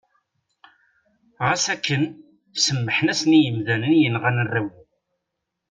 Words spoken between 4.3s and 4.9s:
arraw-iw.